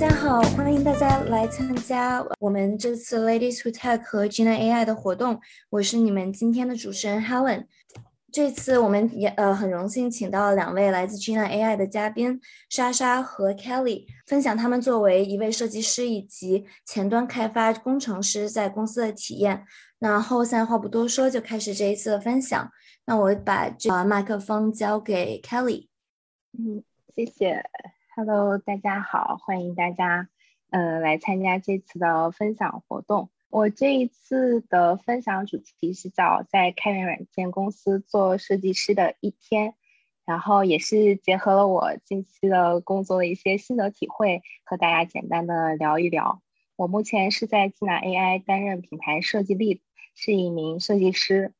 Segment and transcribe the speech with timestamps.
[0.00, 5.38] 大家好，欢迎大家来参加我们这次 Ladies Who Tech 和 Gina AI 的活动。
[5.68, 7.66] 我是你们今天的主持人 Helen。
[8.32, 12.40] 这次我们也呃很荣幸请到了两位来自 Gina AI 的嘉宾
[12.70, 19.66] 莎莎和 Kelly，分享他们作为一位设计师以及前端开发工程师在公司的体验。
[19.98, 22.70] 然后现在话不多说，就开始这一次的分享。
[23.04, 25.88] 那我把这个麦克风交给 Kelly。
[26.58, 26.82] 嗯，
[27.14, 27.62] 谢谢。
[28.22, 30.28] Hello，大家好，欢迎大家
[30.68, 33.30] 呃来参加这次的分享活动。
[33.48, 39.72] 我这一次的分享主题是叫在开源软件公司做设计师的一天，
[40.26, 46.42] 然后也是结合了我近期的工作的一些心得体会，和大家简单的聊一聊。
[46.76, 49.80] 我目前是在济南 AI 担任品牌设计 lead，
[50.14, 51.54] 是一名设计师。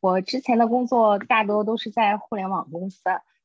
[0.00, 3.02] 我之前的工作大多都是在互联网公司，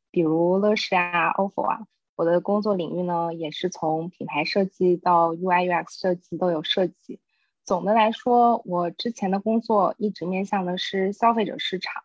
[0.09, 1.85] 比如乐视啊、ofo 啊。
[2.21, 7.19] 我的工作领域呢，也是从品牌设计到 UI UX 设计都有涉及。
[7.63, 12.03] 总的来说，我之前的工作一直面向的是消费者市场，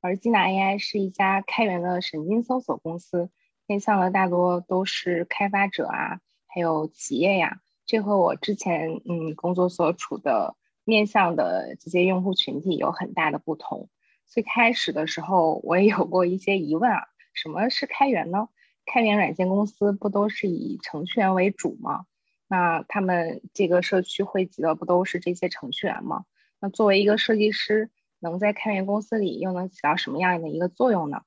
[0.00, 3.28] 而基南 AI 是一家开源的神经搜索公司，
[3.66, 7.58] 面向的大多都是开发者啊，还有企业呀。
[7.86, 13.88] 这和我之前嗯工作所处的面向的这些用户群体有很大的不同。
[14.26, 18.48] 最开始的时候，我也有过一些疑问啊，什么是开源呢？
[18.86, 22.06] 开源软件公司不都是以程序员为主吗？
[22.48, 26.24] 那他们这个社区汇集的不都是这些程序员吗？
[26.60, 31.22] 那作为一个设计师，能在开源公司里又能起到什么样的一个作用呢？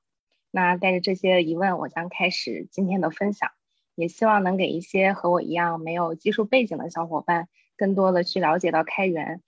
[0.50, 3.50] 那带着这些疑问，我将开始今天的分享，
[3.94, 9.42] 也希望能给一些和我一样没有技术背景的小伙伴，更多的去了解到开源，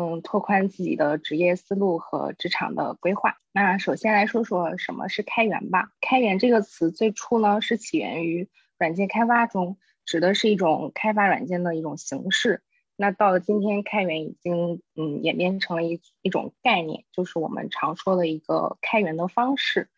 [0.00, 3.38] 嗯，拓宽自己的职业思路和职场的规划。
[3.50, 5.90] 那首先来说说什么是开源吧。
[6.00, 8.48] 开源这个词最初呢是起源于
[8.78, 9.76] 软件开发中。
[10.06, 12.62] 指的是一种开发软件的一种形式。
[12.96, 19.90] 那到了今天，开源已经嗯演变成了一一种概念，就是我们常说的一个开源的方式。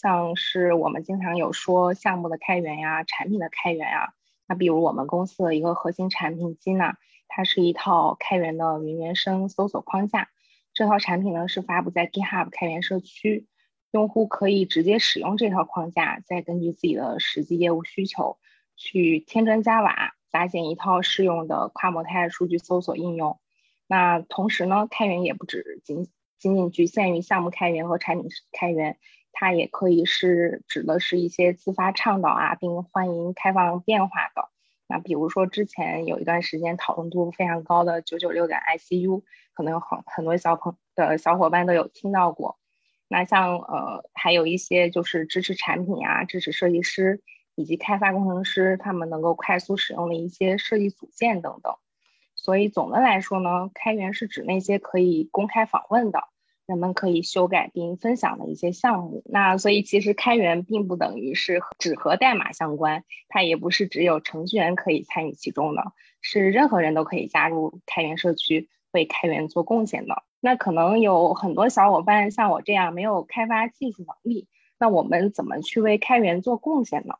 [0.00, 4.14] 像是我们经常有说项目的开源呀，产品的开源呀。
[4.46, 6.96] 那比如我们公司的一个核心产品基娜，
[7.28, 10.28] 它是一套开源的云原生搜索框架。
[10.74, 13.46] 这套产品呢是发布在 GitHub 开源社区，
[13.90, 18.38] 用户可以直接使用这套框架，再根据自己的实际业务需求。
[18.76, 23.40] 去添砖加瓦，搭建一套适用的跨模态数据搜索应用。
[23.88, 26.06] 那同时呢，开源也不只仅
[26.38, 28.98] 仅仅局限于项目开源和产品开源，
[29.32, 34.48] 它也可以是指的是一些自发倡导啊，并欢迎开放变化的。
[34.88, 39.22] 那比如说之前有一段时间讨论度非常高的九九六点 ICU，
[39.54, 42.58] 可能有很很多小朋的小伙伴都有听到过。
[43.06, 47.22] 那像呃，还有一些就是支持产品啊，支持设计师。
[47.60, 51.74] 以及开发工程师他们能够快速使用的一些设计组件等等，
[52.36, 56.28] 所以总的来说呢，开源是指那些可以公开访问的，
[56.68, 59.22] 人们可以修改并分享的一些项目。
[59.24, 70.22] 那所以其实开源并不等于是只和代码相关，它也不是只有程序员可以参与其中的，是任何人都可以加入开源社区，为开源做贡献的。
[70.40, 74.46] 那可能有很多小伙伴像我这样没有开发技术能力，
[74.78, 77.14] 那我们怎么去为开源做贡献呢？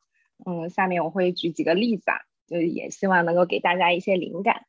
[0.44, 4.66] 嗯，下面我会举几个例子啊，就也希望能够给大家一些灵感。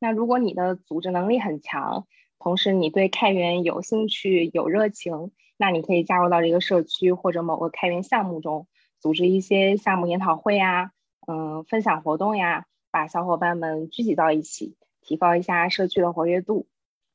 [0.00, 2.08] 那如果你的组织能力很强，
[2.38, 8.66] 同时你对开源有兴趣、有热情，那你可以加入到这个社区或者某个开源项目中，
[9.00, 10.92] 组织一些项目研讨会呀，
[11.26, 16.66] 嗯，分享活动呀，把小伙伴们聚集到一起，提高一下社区的活跃度。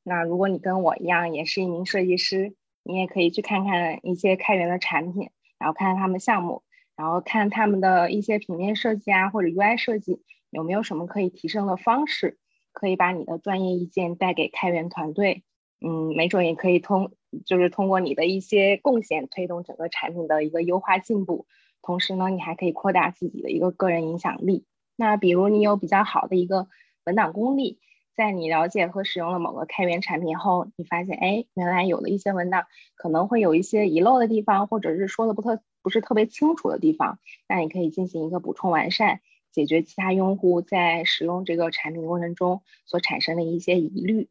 [0.04, 6.64] 那如果你跟我一样也是一名设计师，你也可以去看看一些开源的产品，然后看看他们项目。
[6.98, 12.38] 然后看他们的一些平面设计啊，或者 UI 设计有没有什么可以提升的方式，
[12.72, 15.44] 可以把你的专业意见带给开源团队。
[15.80, 17.12] 嗯，没准也可以通，
[17.46, 21.46] 就是通过你的一些贡献，推动整个产品的一个优化进步。
[21.82, 24.66] 同时呢，你还可以扩大自己的一个个人影响力。
[24.96, 26.68] 那比如你有比较好的一个
[27.06, 27.80] 文档功力。
[28.14, 44.30] 在你了解和使用了某个开源产品后，你发现，哎，原来有的一些文档可能会有一些遗漏的地方，或者是说的不特不是特别清楚的地方，那你可以进行一个补充完善，解决其他用户在使用这个产品过程中所产生的一些疑虑。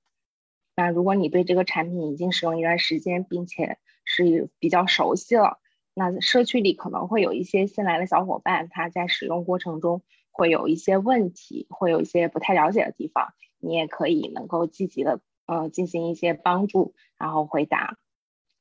[0.76, 5.58] 那如果你对这个产品已经使用一段时间，并且是比较熟悉了，
[5.92, 17.98] 那社区里可能会有一些新来的小伙伴，他在使用过程中会有一些问题，会有一些不太了解的地方，你也可以能够积极的呃进行一些帮助，然后回答。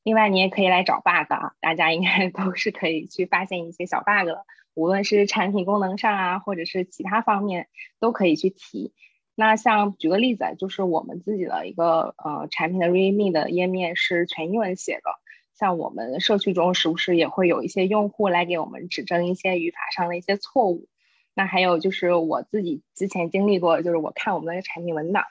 [0.03, 7.67] 另外，你也可以来找 bug 啊，大家应该 都是可以去发现一些小 bug 的，无论是产品功能上啊，或者是其他方面，
[7.99, 8.93] 都可以去提。
[9.35, 15.11] 那像举个例子，就是我们自己的一个呃产品的 README 的页面是全英文写的，
[15.53, 20.87] 像我们社区中是不是也会有一些用户来给我们指正一些语法上的一些错误？
[21.33, 25.23] 那还有就是我自己之前经历过，就是我看我们的产品文档，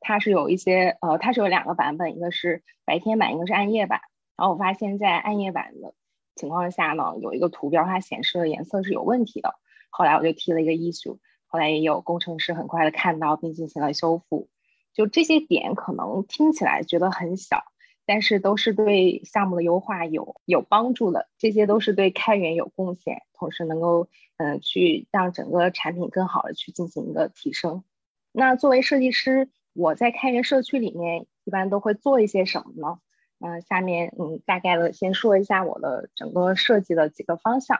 [0.00, 4.00] 它是有一些呃，它是有两个版本，一个是白天版，一个是暗夜版。
[4.36, 5.94] 然后我发现，在暗夜版的
[6.34, 9.54] 情况下呢，有一个图标它显示的颜色是有问题的。
[9.90, 14.48] 后来我就提了一个 issue，后来也有工程师很快的看到并进行了修复。
[14.92, 17.64] 就这些点可能听起来觉得很小，
[18.06, 21.28] 但是都是对项目的优化有有帮助的。
[21.38, 27.84] 这些都是对开源有贡献，同时能够嗯去让整个产品更好的去进行一个提升。
[28.32, 32.98] 那作为设计师，我在开源社区里面一般都会做一些什么呢？
[33.44, 37.78] 嗯，下面嗯，大概的先说一下我的整个设计的几个方向。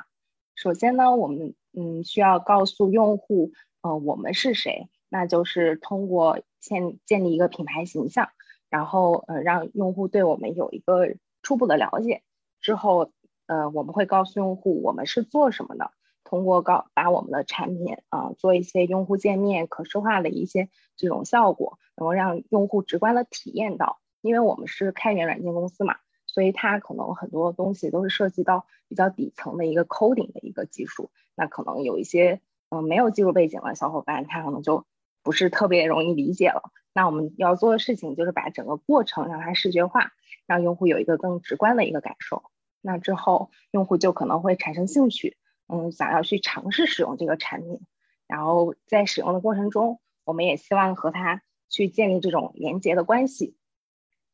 [0.55, 8.29] 首先呢，我们嗯需要告诉用户，呃，我们是谁，那就是通过建建立一个品牌形象，
[8.69, 12.23] 然后呃让用户对我们有一个初步的了解。
[12.61, 13.11] 之后，
[13.47, 15.93] 呃，我们会告诉用户我们是做什么的，
[16.25, 23.99] 通过告把我们的产品啊做一些用户界面可视化的一些这种效果，能够让用户直观的体验到。
[24.25, 32.41] 因为我们是开源软件公司嘛，所以它可能很多东西都是涉及到比较底层的一个 coding 的一个技术，那可能有一些
[32.71, 34.87] 嗯没有技术背景的小伙伴，他可能就
[35.23, 36.73] 不是特别容易理解了。
[36.95, 40.13] 那我们要做的事情就是把整个过程让它视觉化，
[40.47, 42.45] 让用户有一个更直观的一个感受。
[42.81, 45.37] 那之后用户就可能会产生兴趣，
[45.69, 47.81] 嗯，想要去尝试使用这个产品。
[48.27, 53.57] 然后在使用的过程中，我们也希望和他去建立这种连接的关系。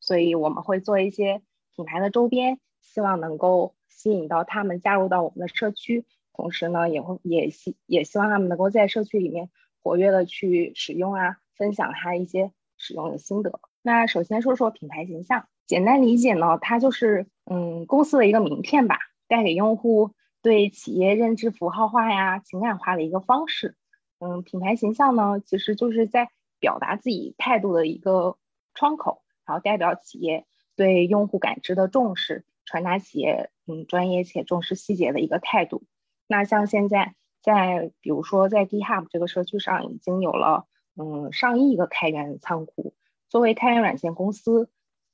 [0.01, 1.41] 所以我们会做一些
[1.73, 9.49] 品牌的周边，希望能够吸引到他们加入到我们的社区，同时呢，也会也希也希望他们能够在社区里面
[9.81, 13.61] 活跃的去使用啊，分享他一些使用的心得。
[13.83, 18.97] 那首先说说品牌形象，简单理解呢，它就是嗯公司的一个名片吧，
[19.27, 20.11] 带给用户
[20.41, 23.75] 对企业认知符号化呀、情感化的一个方式。
[24.19, 28.37] 嗯，品牌形象呢，其实就是在表达自己态度的一个
[28.73, 29.21] 窗口。
[29.51, 30.45] 然后代表企业
[30.77, 35.83] 对用户感知的重视，传达企业嗯专业且重视细节的一个态度。
[36.25, 42.93] 那像现在在比如说在 GitHub 这个社区上已经有了嗯上亿个开源仓库。
[43.27, 44.69] 作为开源软件公司，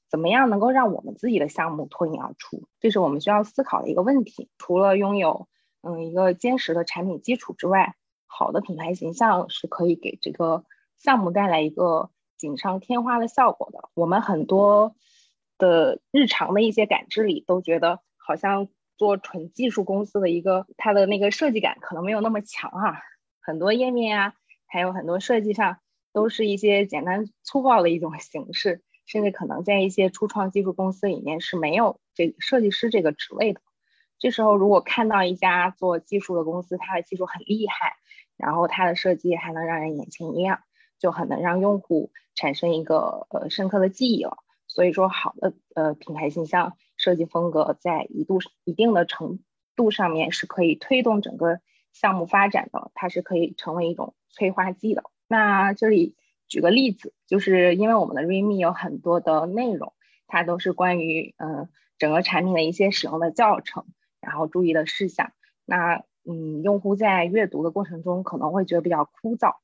[0.08, 2.68] 怎么样能够让我们自己的项目脱颖而出？
[2.80, 4.50] 这是我们需要思考的一个问题。
[4.60, 5.48] 除了拥有
[5.82, 7.96] 嗯一个坚实的产品基础之外，
[8.28, 10.64] 好的品牌形象是可以给这个
[10.96, 12.12] 项目带来一个。
[12.38, 14.96] 锦上添花的效果的，我们很多
[15.58, 18.68] 的日常的一些感知里都觉得，好像
[18.98, 23.02] 做纯技术公司的一个，它的那个设计感可能没有那么强啊。
[23.42, 24.34] 很多页面啊，
[24.66, 25.78] 还有很多设计上
[26.14, 33.62] 都是一些简单粗暴的一种 形式，甚至可能在一些初创技术公司里面是没有这设计师这个职位的。
[34.20, 37.98] 这时候如果看到一家做技术的公司，它的技术很厉害，
[38.36, 40.60] 然后它的设计还能让人眼前一亮。
[41.00, 44.38] 就很能让用户产生一个呃深刻的记忆了。
[44.68, 49.40] 所以说，好的呃品牌形象设计风格在一度一定的程
[49.76, 51.62] 度上面是可以推动整个
[51.94, 55.04] 项目发展的，它是可以成为一种催化剂的。
[55.28, 56.16] 那这里
[56.48, 59.94] 举个例子，就是因为我们的 README 有很多的内容，
[60.28, 63.86] 它都是关于嗯整个产品的一些使用的教程，
[64.22, 65.32] 然后注意的事项。
[65.66, 69.56] 那嗯用户在阅读的过程中可能会觉得比较枯燥。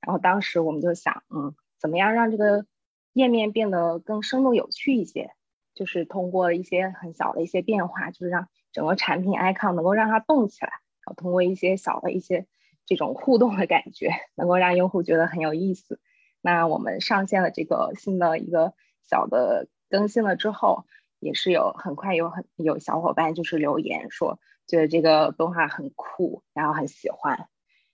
[0.00, 2.66] 然后当时我们就想，嗯，怎么样让这个
[3.12, 5.30] 页面变得更生动有趣一些？
[5.74, 10.70] 就是通过一些很小的一些变化，就是让整个产品 icon 能够让它动起来。
[11.02, 12.46] 然后通过一些小的一些
[12.84, 16.00] 这种互动的感觉， 能够让用户觉得很有意思。
[16.42, 20.84] 那我们上线了这个新的一个小的更新了之后，
[21.18, 27.48] 也是有很快有很有小伙伴就是留言说，觉得这个动画很酷，然后很喜欢。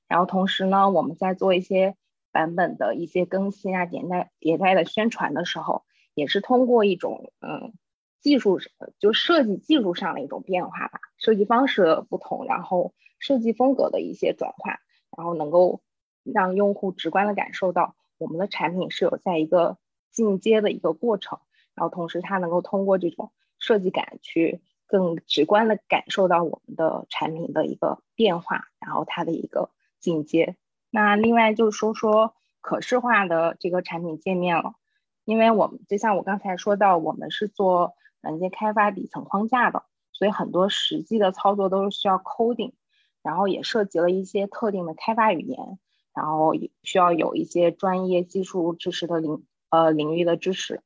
[0.08, 1.96] 然后同时呢，我们在做一些
[2.32, 5.84] 版本的一些更新啊、迭代、迭代的宣传的时候，
[6.14, 7.72] 也是通过一种嗯
[8.20, 8.60] 技术
[8.98, 14.80] 就设计技术上的一种变化吧，设计方式的不同，然后设计风格的一些转化，
[15.16, 15.80] 然后能够
[16.25, 19.78] 让用户直观的感受到我们的产品是有在一个
[20.10, 21.38] 进阶的一个过程，
[21.75, 30.56] 然后同时它能够通过这种设计感去更直观的感受到我们的产品的一个变化，然后它的一个进阶。
[30.90, 34.74] 那另外就是说说可视化的这个产品界面了，
[35.24, 42.72] 因为我们就像我刚才说到，我们是做软件开发底层框架的，所以很多实际的操作都是需要 coding，
[43.22, 45.78] 然后也涉及了一些特定的开发语言。
[46.14, 50.80] 然后需要有一些专业技术知识的领呃领域的知识，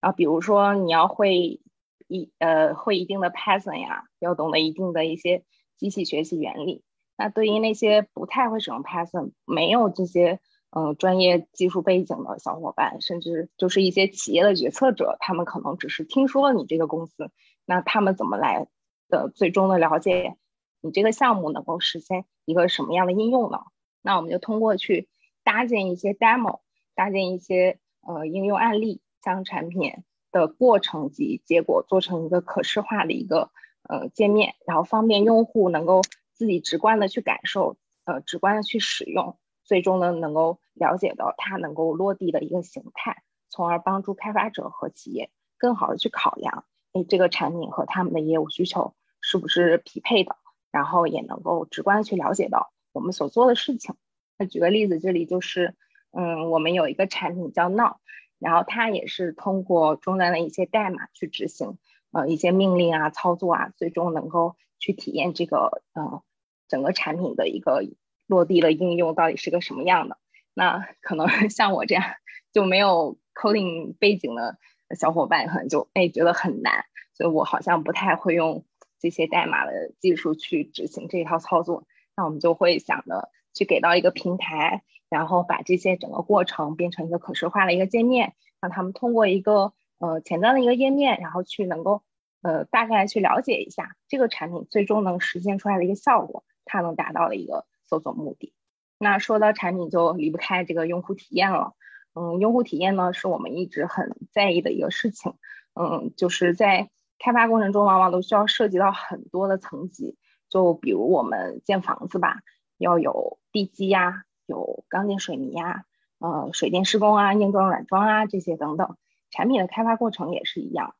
[0.00, 1.60] 啊，比如说你要会
[2.08, 5.44] 一呃会一定的 Python 呀，要懂得一定的一些
[5.76, 6.82] 机器学习原理。
[7.22, 17.30] 那对于那些不太会使用 Python，没有这些嗯专业技术背景的小伙伴，甚至就是一些企业的决策者，他们可能只是听说了你这个公司，
[17.66, 18.68] 那他们怎么来
[19.10, 20.34] 的最终的了解
[20.80, 23.58] 你这个项目能够实现一个什么样的应用呢？
[24.00, 25.10] 那我们就通过去
[25.44, 26.60] 搭建一些 demo，
[26.94, 29.92] 搭建一些呃应用案例，将产品
[30.32, 33.50] 的过程及结果做成一个可视化的一个
[33.82, 36.00] 呃界面，然后方便用户能够
[36.40, 50.34] 自己直观的去感受，呃直观的去使用，最终呢能够了解到它能够落地的一个形态，从而帮助开发者和企业更好的去考量，哎这个产品和他们的业务需求是不是匹配的，
[50.70, 52.72] 然后也能够直观的去了解到。
[52.92, 53.96] 我们所做的事情，
[54.38, 55.76] 那举个例子，这里就是，
[56.10, 57.96] 嗯，我们有一个产品叫 Now，
[58.38, 61.76] 然后它也是通过终端的一些代码去执行，
[62.12, 66.22] 呃，一些命令啊、操作啊，最终能够去体验这个，呃，
[66.70, 67.82] 整个产品的一个
[68.26, 70.16] 落地的应用到底是个什么样的。
[70.54, 72.04] 那可能 像我这样
[72.52, 74.56] 就没有 coding 背景的
[74.98, 78.64] 小伙伴，可能就哎觉得很难，所以我好像不太会用
[78.98, 81.86] 这些代码的技术去执行这一套操作。
[82.16, 92.02] 那我们就会想着去给到一个平台，然后把这些整个过程变成一个可视化的一个界面，让他们通过一个呃前端的一个页面，然后去能够
[92.42, 98.54] 呃大概去了解一下这个产品最终能实现出来的一个效果，它能达到的一个搜索目的。
[98.96, 101.74] 那说到产品就离不开这个用户体验了，
[102.14, 105.34] 嗯，用户体验呢是我们一直很在意的一个事情，
[105.74, 110.16] 嗯，就是在开发过程中往往都需要涉及到很多的层级。
[110.48, 112.40] 就比如我们建房子吧，
[112.76, 115.84] 要有地基呀，有钢筋水泥呀，
[116.18, 118.96] 呃，水电施工啊，硬装软装啊，这些等等。
[119.30, 120.94] 产品的开发过程也是一样。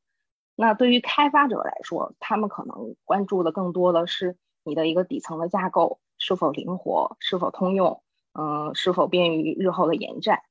[0.55, 4.37] 那对于开发者来说，他们可能关注的更多的是
[4.71, 10.43] 你的一个底层的架构是否灵活，是否通用，嗯，是否便于日后的延展。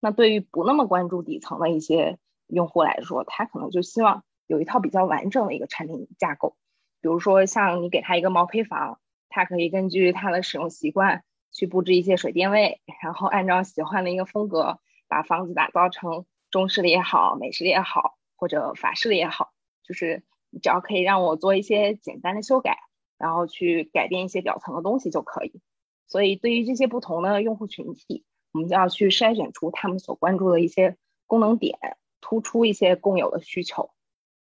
[0.00, 2.18] 那对于不那么关注底层的一些
[2.48, 6.56] 用户来说，他可能就希望有一套比较完整的一个产品架构。
[7.00, 19.52] 比如说，像你给他一个毛坯房，他可以根据他的使用习惯去布置一些水电位，然后按照喜欢的一个风格，把房子打造成中式的也好，美式的也好，或者法式的也好，
[19.84, 20.24] 就是
[20.62, 22.78] 只要可以让我做一些简单的修改，
[23.18, 25.60] 然后去改变一些表层的东西就可以。
[26.06, 30.96] 所以，对于这些不同的用户群体，我们就要去筛选出他们所关注的一些
[31.26, 31.78] 功能点，
[32.20, 33.90] 突出一些共有的需求。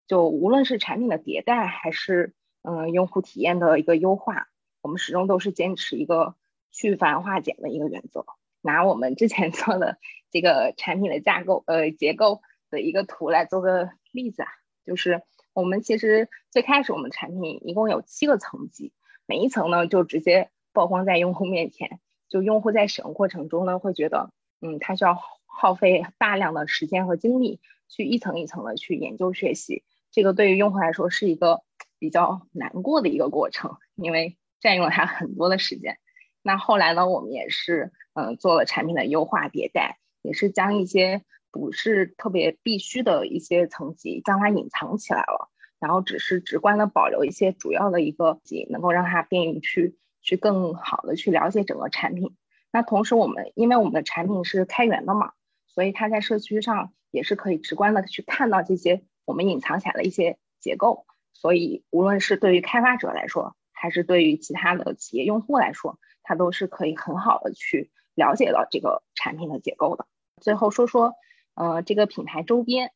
[0.06, 4.48] 就无论是产品的迭代，还是嗯用户体验的一个优化，
[4.80, 6.34] 我们始终都是坚持一个
[6.70, 8.24] 去繁化简的一个原则。
[8.62, 9.98] 拿我们之前做的
[10.30, 14.48] 这个产品的架构呃结构的一个图来做个例子啊，
[14.86, 15.22] 就是
[15.54, 18.92] 我们其实最开始我们产品一共有七个层级，
[19.26, 24.30] 每一层呢就直接曝光在用户面前，就用户在使用过程中呢会觉得
[24.60, 29.84] 嗯他需要耗费大量的时间和精力去一层一层的去研究学习。
[30.10, 31.62] 这个对于用户来说是一个
[31.98, 35.98] 比较难过的一个过程，因为占用了他很多的时间。
[36.42, 52.34] 那后来呢，我们也是嗯做了产品的优化迭代，也是将一些不是特别必须的一些层级将它隐藏起来了，然后只是直观的保留一些主要的一个级，能够让它便于去去更好的去了解整个产品。
[52.72, 55.32] 那同时我们因为我们的产品是开源的嘛，
[55.66, 59.04] 所以它在社区上也是可以直观的去看到这些。
[59.24, 70.06] 我们隐藏起来的一些结构，所以无论是对于开发者来说，还是对于其他的企业用户来说，它都是可以很好的去了解到这个产品的结构的。
[70.40, 71.14] 最后说说，
[71.54, 72.92] 呃，这个品牌周边，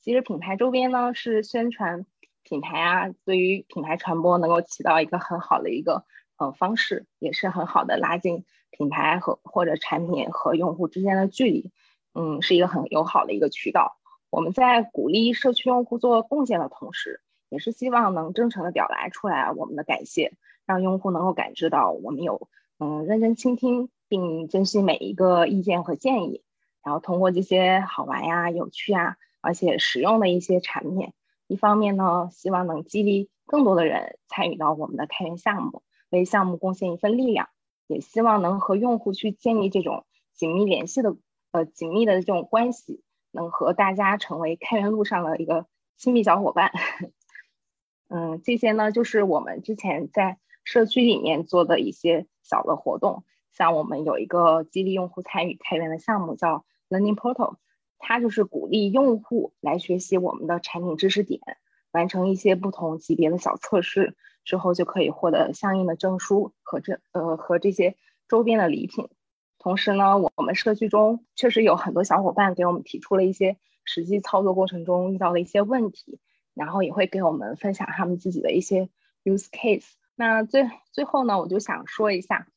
[0.00, 2.06] 其实品牌周边呢是宣传
[2.42, 6.04] 品牌啊，对于品牌传播能够起到一个很好的一个
[6.38, 11.70] 呃方式，也是很好的拉近品牌和或者产品和用户之间的距离，
[12.14, 13.98] 嗯，是一个很友好的一个渠道。
[14.30, 20.32] 我们在鼓励社区用户做贡献的同时，也是希望能真诚的表达出来我们的感谢，
[20.66, 22.48] 让用户能够感知到我们有
[22.78, 26.42] 嗯认真倾听并珍惜每一个意见和建议。
[26.82, 31.12] 然后通过这些好玩呀、有趣啊，而且实用的一些产品，
[31.46, 37.48] 一方面呢，希望能激励更多的人参与到我们的开源项目，为项目贡献一份力量，
[37.86, 41.16] 也希望能和用户去建立这种紧密联系的
[41.52, 45.66] 呃紧密的这种关系，能和大家成为开源路上的一个
[45.96, 46.72] 亲密小伙伴。
[48.08, 53.24] 嗯，这些呢就是我们之前在社区里面做的一些小的活动，
[53.58, 57.56] 像我们有一个激励用户参与开源的项目叫 Learning Portal，
[57.98, 61.40] 它就是鼓励用户来学习我们的产品知识点，
[61.90, 67.96] 完成一些不同级别的小测试之后，就可以获得相应的证书和这呃和这些
[68.28, 69.08] 周边的礼品。
[69.58, 76.20] 同时呢，我们社区中确实有很多小伙伴给我们提出了一些实际操作过程中遇到的一些问题。
[76.54, 78.88] 然后也会给我们分享他们自己的一些
[79.22, 79.92] use case。
[80.16, 82.48] 那最最后呢，我就想说一下，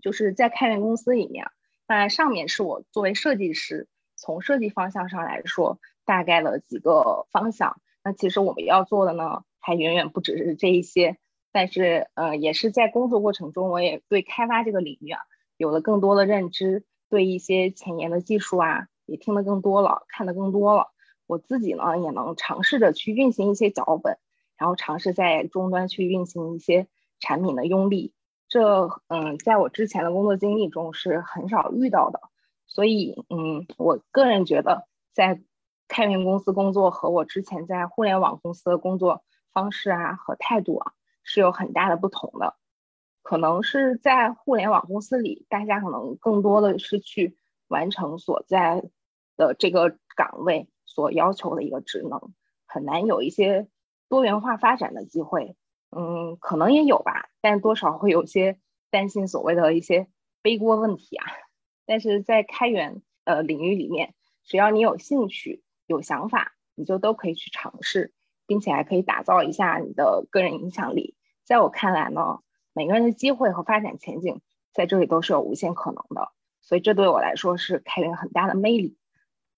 [0.00, 1.46] 就是在开源公司里面，
[1.86, 7.80] 那上面是我作为设计师，从设计方向上来说，大概的几个方向。
[8.02, 11.18] 那其实我们要做的呢，还远远不只是这一些。
[11.52, 15.20] 但是，呃，也是在工作过程中，我也对开发这个领域啊，
[15.56, 20.92] 有了更多的认知，对一些前沿的技术啊，也听得更多了，看得更多了。
[21.26, 24.18] 我自己呢也能尝试着去运行一些脚本，
[24.56, 26.86] 然后尝试在终端去运行一些
[27.18, 28.12] 产品的用力。
[28.50, 32.20] 这嗯，在我之前的工作经历中是很少遇到的。
[32.66, 35.40] 所以嗯，我个人觉得在
[35.88, 40.92] 开源公司工作和我之前在互联网公司的工作方式啊和态度啊
[41.22, 42.56] 是有很大的不同的。
[43.22, 47.38] 可能是在互联网公司里，大家可能更多的是去
[47.68, 48.84] 完成所在
[49.36, 50.68] 的这个岗位。
[50.86, 52.34] 所要求的一个职能
[52.66, 53.68] 很难有一些
[54.08, 55.54] 多元化发展的机会，
[55.90, 58.58] 嗯，可能也有吧，但多少会有些
[58.90, 60.06] 担心所谓的一些
[60.42, 61.26] 背锅问题啊。
[61.86, 68.12] 但是在开源呃领域里面，只要你有兴趣、有想法，你就都可以去尝试，
[68.46, 71.16] 并且还可以打造一下你的个人影响力。
[71.44, 72.38] 在我看来呢，
[72.72, 74.40] 每个人的机会和发展前景
[74.72, 78.96] 在这里都是有无限可能的，所以这对我来说是开源很大的魅力。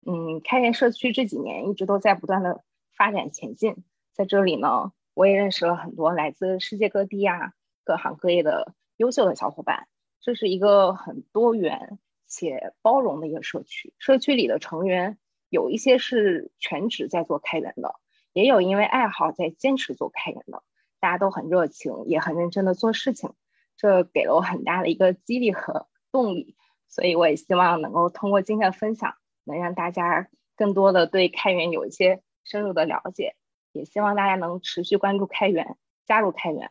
[0.06, 2.64] 嗯，开源社区这几年一直都在不断的
[2.96, 7.52] 发展前进，在这里呢，我也认识了很多来自世界各地啊、
[7.84, 9.86] 各行各业的优秀的小伙伴。
[10.20, 13.92] 这是一个很多元且包容的一个社区。
[13.98, 17.96] 社区里的成员有一些是全职在做开源的，
[18.32, 20.62] 也有因为爱好在坚持做开源的。
[21.00, 23.34] 大家都很热情，也很认真的做事情，
[23.76, 26.56] 这给了我很大的一个激励和动力。
[26.88, 29.14] 所以我也希望能够通过今天的分享。
[29.44, 33.34] 能让大家更多的对开源有一些深入的了解，
[33.72, 36.70] 也希望大家能持续关注开源，加入开源。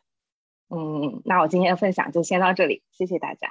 [0.70, 3.48] 嗯，那我今天的分享就先到这里，谢谢大家。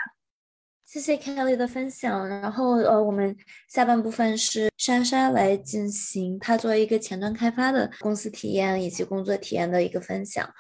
[0.87, 2.29] 谢谢 Kelly 的分享。
[2.29, 3.37] 然后呃，我们
[3.69, 10.53] 下半部分是莎莎来进行她作为一个前端开发的公司体验以及工作体验的一个分享。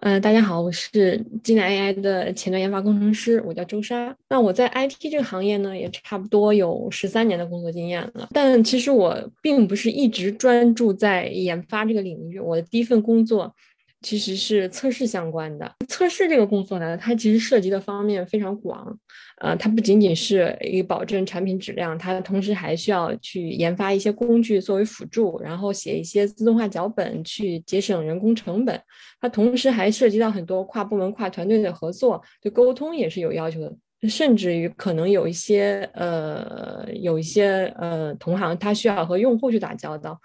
[0.00, 4.16] 呃，大家好，我是金南 AI 的前端研发工程师，我叫周莎。
[4.28, 8.28] 那我在 IT 这个行业呢，也差不多有十三年的工作经验了。
[8.32, 13.52] 但其实我并不是一直专注在研发这个领域，我的第一份工作。
[14.00, 15.74] 其实是测试相关的。
[15.88, 18.98] 测试这个工作呢，它其实涉及的方面非常广，
[19.40, 28.80] 呃，它不仅仅是以保证产品质量，它同时还需要去研发一些工具作为辅助，然后写一些自动化脚本去节省人工成本。
[29.20, 33.74] 它同时还涉及到很多跨部门、跨团队的合作，对沟通也是有要求的。
[34.02, 40.20] 甚至于可能有一些呃，有一些呃同行，他需要和用户去打交道。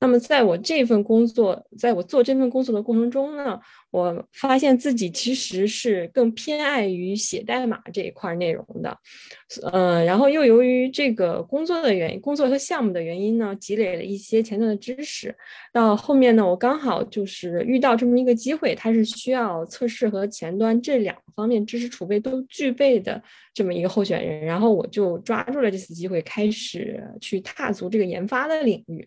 [0.00, 3.60] 那么，在我这份工作，在我做这份工作的过程中呢？
[3.92, 8.98] 我发现自己其实是更偏爱于写代码这一块内容的，
[9.70, 15.36] 嗯，然后又由于这个工作的原因，工作和项目的原因呢，积累了一些前端的知识。
[15.74, 29.06] 到后面呢，我刚好就是遇到这么一个机会，它是需要测试和前端这两方面知识储备都具备的这么一个候选人，然后我就抓住了这次机会，开始去踏足这个研发的领域。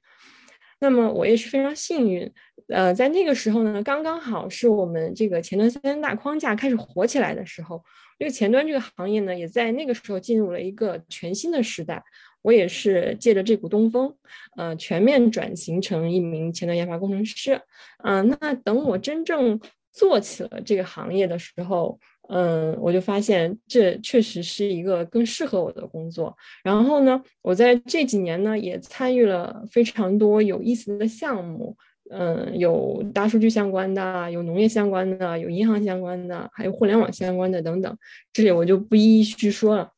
[0.79, 2.29] 那么我也是非常幸运，
[2.67, 7.81] 呃，在那个时候呢，刚刚好是我们这个前端三大框架开始火起来的时候，
[8.19, 12.03] 这个前端这个行业呢，也在那个时候进入了一个全新的时代。
[12.41, 14.15] 我也是借着这股东风，
[14.57, 17.59] 呃，全面转型成一名前端研发工程师。
[18.03, 19.59] 嗯，那等我真正
[19.91, 21.99] 做起了这个行业的时候。
[22.29, 26.35] 嗯，我就发现这确实是一个更适合我的工作。
[26.63, 31.75] 然后呢，我在这几年呢也参与了非常多有意思的项目。
[32.11, 37.97] 嗯，有大数据相关的，有农业相关的，有银行相关的，还有互联网相关的等等。
[38.31, 39.91] 这里我就不一一去说了。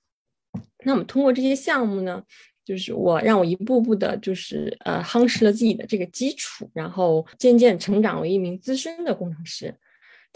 [0.86, 2.24] 那我们通过这些项目呢，
[2.64, 9.76] 就是我让我一步步的，就是呃夯实了自己的这个基础，然后渐渐成长为一名资深的工程师。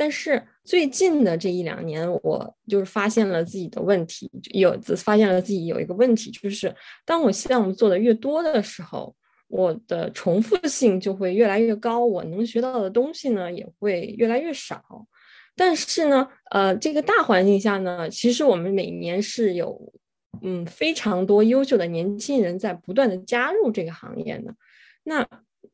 [0.02, 9.16] 但是最近的这一两年，我就是发现了自己的问题，有发现了自己有一个问题，就是当我项目做的越多的时候，
[9.48, 15.06] 我的重复性就会越来越高，我能学到的东西呢也会越来越少。
[15.56, 19.94] 但是呢，呃，这个大环境下呢，其实我们每年是有，
[20.42, 24.52] 嗯，非常多优秀的年轻人在不断的加入这个行业的。
[25.04, 25.28] 那，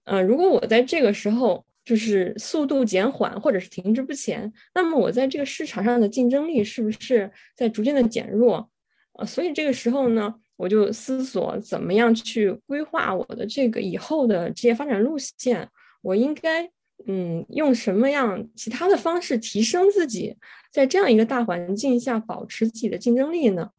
[0.03, 8.69] 呃，如果我在这个时候就是速度减缓或者是停滞不前，那么我在这个市场上的竞争力是不是在逐渐的减弱？
[9.13, 15.69] 呃，所以这个时候呢，我就思索怎么样去规划我的这个以后的职业发展路线，
[16.02, 16.69] 我应该。
[17.06, 20.36] 嗯，用什么样其他的方式提升自己，
[20.71, 23.69] 在这样一个大环境下保持自己的竞争力呢？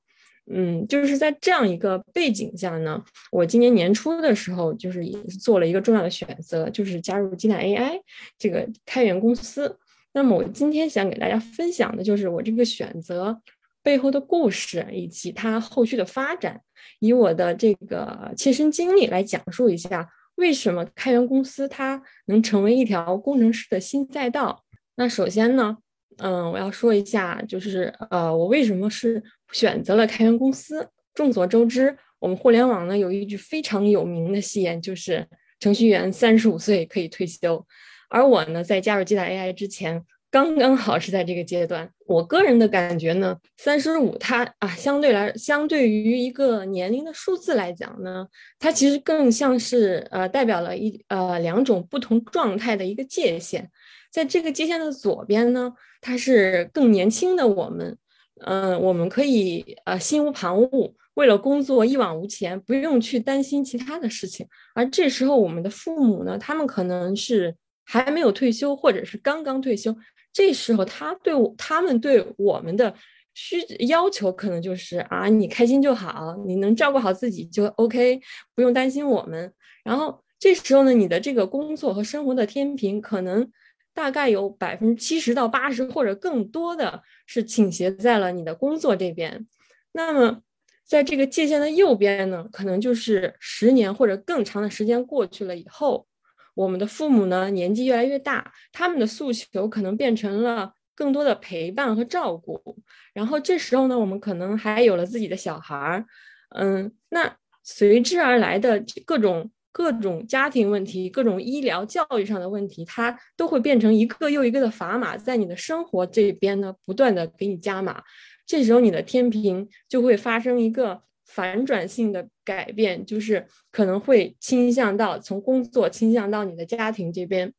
[0.50, 8.00] 嗯，就是在这样一个背景下呢，我今年年初的时候，就是也是做了一个重要的选择，就是加入金奈 AI
[8.38, 9.78] 这个开源公司。
[10.12, 13.40] 那么我今天想给大家分享的就是我这个选择
[13.82, 16.60] 背后的故事，以及它后续的发展，
[16.98, 20.08] 以我的这个切身经历来讲述一下。
[20.36, 24.64] 为什么开源公司它能成为一条工程师的新赛道？
[24.94, 25.78] 那首先呢，
[26.18, 30.88] 嗯，我要说一下，就是呃，我为什么是选择了开源公司？
[31.14, 35.26] 众所周知，我们互联网呢有一句非常有名的戏言，就是
[35.58, 37.66] 程序员三十五岁可以退休。
[38.08, 40.04] 而我呢，在加入基达 AI 之前。
[40.30, 48.26] 刚刚好是在这个阶段，我个人的感觉呢，三十五它啊，相对来相对于一个年龄的数字来讲呢，
[48.58, 53.70] 它其实更像是呃代表了一呃两种不同状态的一个界限。
[54.10, 57.96] 在这个界限的左边呢，它是更年轻的我们，
[58.40, 64.46] 嗯，我们可以呃心无旁骛，为了工作一往无前，不用去担心其他的事情。
[64.74, 69.94] 而这时候我们的父母呢，他们可能是还没有退休，或者是刚刚退休。
[70.32, 72.94] 这时候，他对我他们对我们的
[73.34, 78.20] 需要求可能就是啊，你开心就好，你能照顾好自己就 OK，
[78.54, 79.52] 不用担心我们。
[79.82, 83.50] 然后这时候呢，你的这个工作和生活的天平可能
[83.98, 89.48] 大概有百分之七十到八十或者更多的是倾斜在了你的工作这边。
[89.90, 90.40] 那么，
[90.84, 96.06] 在这个界限的右边呢，可能就是十年或者更长的时间过去了以后。
[96.54, 102.78] 我们的父母呢，年纪越来越大，他们的诉求可能变成了更多的陪伴和照顾。
[103.12, 106.06] 然后这时候呢，我们可能还有了自己的小孩儿，
[106.50, 118.02] 嗯，那随之而来的各种各种家庭问题、各种医疗教育上的问题，它都会变成一个又一个的砝码，在你的生活这边呢，不断的给你加码。
[118.46, 121.02] 这时候你的天平就会发生一个。
[121.30, 127.52] 反转性的改变，就是可能会倾向到从工作倾向到你的家庭这边。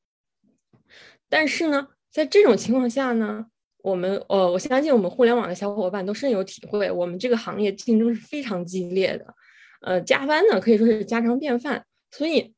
[1.30, 3.46] 但是呢，在这种情况下呢，
[3.84, 9.36] 我们呃，我相信我们互联网的小伙伴都深有体会，我们这个行业竞争是非常激烈的，
[9.82, 12.54] 呃，加班呢可以说是家常便饭，所以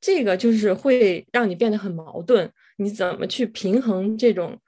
[0.00, 2.50] 这个就是会让你变得很矛盾。
[2.78, 4.58] 你怎么去平衡这种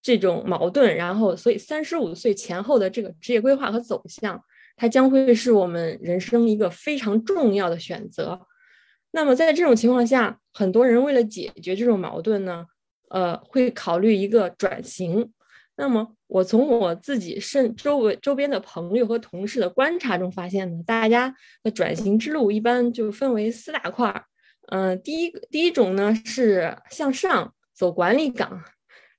[0.00, 0.96] 这种矛盾？
[0.96, 4.42] 然后，所以三十五岁前后的这个职业规划和走向。
[4.80, 8.40] 它将会是我们人生一个非常重要的选择。
[9.10, 12.64] 那么在这种情况下，很多人为了解决这种矛盾呢，
[13.10, 15.32] 呃，会考虑一个转型。
[15.78, 24.24] 那么我从我自己身周围周边的朋友和同事的观察中发现呢，大家的转型之路一般就分为四大块儿。
[24.70, 28.62] 嗯，第一第一种呢是向上走管理岗，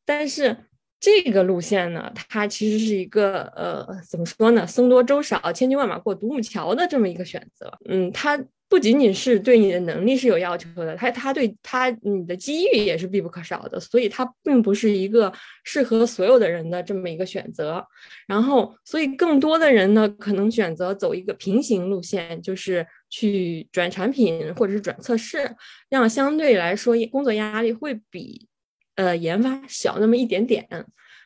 [0.05, 0.65] 但是。
[1.01, 4.67] 这个路线呢，它其实是一个呃，怎么说呢？
[4.67, 7.71] 僧多粥少，千军万马过独木桥的这么一个选择。
[7.89, 8.37] 嗯，它
[8.69, 13.79] 不仅仅是对你的能力是有要求的，它它对它你的机遇也是必不可少的。
[13.79, 17.83] 所以它并不是一个适合所有的人的这么一个选择。
[18.27, 25.55] 然后，所以更多的人呢，可能选择走一个平行路线，就是去转产品或者是转测试，
[25.89, 28.47] 这样相对来说工作压力会比。
[28.95, 30.67] 呃，研发小那么一点点，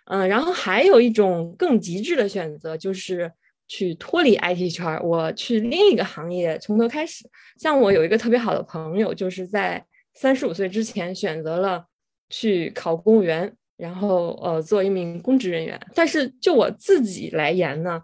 [0.06, 3.32] 嗯，然后还有一种更极致的选择，就是
[3.68, 7.26] 去脱离 IT 圈，我去另一个行业从头开始。
[7.60, 11.86] 像我有一个特别好的朋友，就是在三十五岁之前选择了
[12.30, 15.80] 去考公务员，然后呃做一名公职人员。
[15.96, 18.02] 但是就我自己来言呢，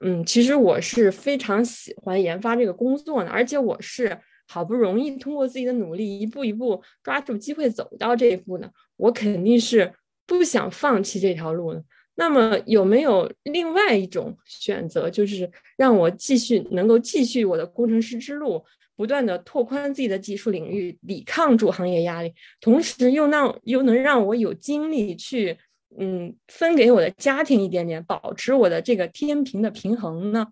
[0.00, 4.18] 嗯，其实我是非常喜欢研发这个工作呢，而且我是。
[4.48, 9.92] 好不容易通过自己的努力，一步一步抓住机会走到这一步呢，我肯定是
[10.24, 11.82] 不想放弃这条路的。
[12.18, 18.64] 那么有没有另外一种选择，就是让我继续能够继续我的工程师之路，
[18.96, 25.58] 不断的拓宽自己的技术领域，抵抗住行业压力，同时又让又能让我有精力去
[25.98, 30.48] 嗯分给我的家庭一点点，保持我的这个天平的平衡呢？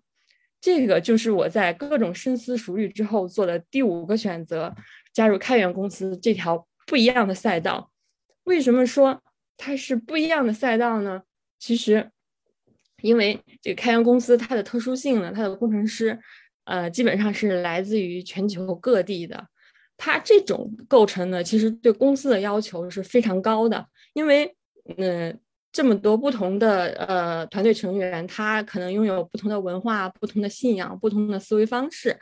[0.61, 4.75] 这个就是我在各种深思熟虑之后做的第五个选择，
[5.13, 7.91] 加入开源公司这条不一样的赛道。
[8.43, 9.21] 为什么说
[9.57, 11.23] 它是不一样的赛道呢？
[11.65, 12.11] 其实，
[13.01, 16.19] 因为这个开源公司它的特殊性呢，它的工程师，
[16.65, 19.47] 呃，基本上是来自于全球各地的。
[19.97, 24.55] 它这种构成呢，其实对公司的要求是非常高的，因为，
[24.97, 25.39] 嗯，
[25.71, 32.15] 这么多不同的呃团队成员，他可能拥有不同的文化、不同的信仰、不同的思维方式。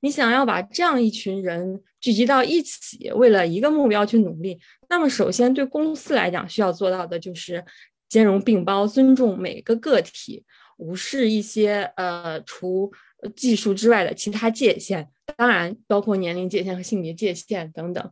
[0.00, 4.58] 你想要把这样一群人聚集到一起，为了一个目标去努力，
[4.88, 7.64] 那么首先对公司来讲，需要做到的就是。
[8.08, 10.44] 兼容并包，尊重每个个体，
[10.78, 12.92] 无视一些呃除
[13.36, 18.10] 技术之外的其他界限，当然包括年龄界限和性别界限等等。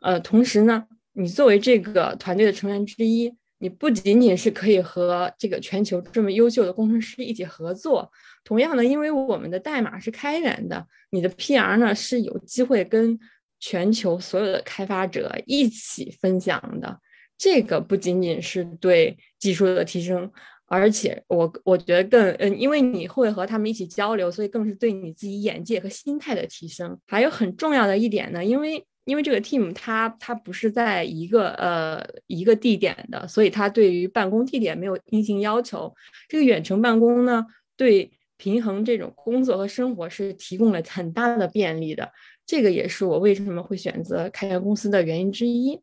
[0.00, 8.10] 呃，同时呢，你作为这个团队的成员之一，你不仅仅是可以和这个全球这么优秀的工程师一起合作，
[8.42, 13.18] 同样的，因为我们的代码是开源的，你的 PR 呢是有机会跟
[13.58, 16.98] 全球所有的开发者一起分享的。
[17.42, 20.30] 这个不仅仅是对技术的提升，
[20.66, 26.98] 而且我我觉得更嗯，因为你会和他们一起交流，所以更是对你自己眼界和心态的提升。
[27.06, 35.94] 还有很重要的一点呢，因为因为这个 team 它它不是在一个呃一个地点的，所以它对于办公地点没有硬性要求。
[36.28, 42.12] 这个远程办公呢，对平衡这种工作和生活是提供了很大的便利的。
[42.44, 45.80] 这个也是我为什么会选择开源公司的原因之一。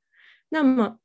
[0.49, 0.99] 那么。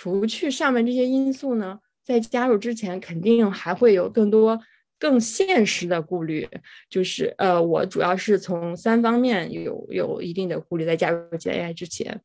[0.00, 4.60] 除去上面这些因素呢，在加入之前肯定还会有更多
[4.96, 6.48] 更现实的顾虑，
[6.88, 12.20] 就是呃，我主要是从三方面有有一定的顾虑，在加入 AI 之前，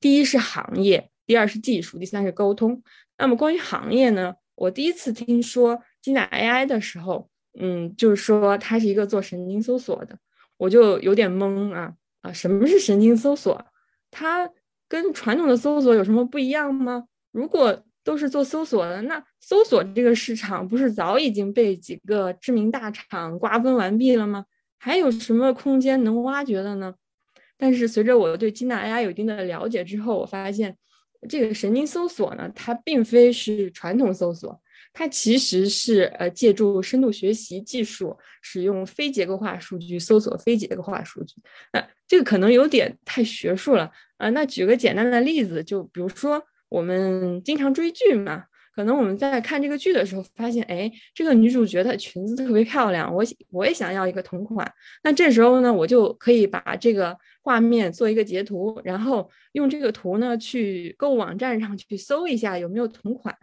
[0.00, 2.82] 第一是行业，第二是技术，第三是沟通。
[3.18, 7.28] 那么关于行业呢，我第一次听说金娜 AI 的时候，
[7.58, 10.16] 嗯，就是说它是一个做神经搜索的，
[10.56, 13.62] 我就有点懵啊啊，什么是神经搜索？
[14.10, 14.50] 它
[14.88, 17.04] 跟传统的搜索有什么不一样吗？
[17.32, 24.46] 如果都是做搜索的，那搜索这个市场不是早已经被几个知名大厂瓜分完毕了吗？
[24.78, 26.94] 还有什么空间能挖掘的呢？
[27.58, 30.76] 但是随着我对金娜 AI 有一定的了解之后，我发现
[31.28, 34.58] 这个神经搜索呢，它并非是传统搜索，
[34.94, 41.34] 它其实是呃借助深度学习技术，使用非结构化数据搜索非结构化数据。
[41.74, 44.30] 那这个可能有点太学术了啊。
[44.30, 46.42] 那举个简单的例子，就比如说。
[46.70, 54.72] 我们经常追剧嘛，可能我们在看这个剧的时候，发现，哎，这个女主角的裙子特别漂亮，我我也想要一个同款。
[55.02, 63.36] 那这时候呢，我就可以把这个画面做一个截图，然后用这个图呢去购物网站上去搜一下有没有同款。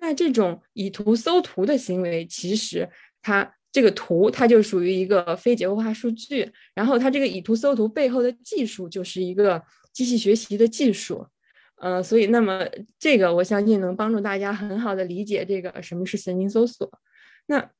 [0.00, 2.88] 那这种以图搜图的行为，其实
[3.20, 11.26] 它这个图它就属于一个非结构化数据，然后它这个以图搜图背后的技术就是一个机器学习的技术。
[11.82, 12.64] 呃，所以那么
[12.96, 16.88] 这个我相信能帮助大家很好的理解这个什么是神经搜索。
[17.46, 17.70] 那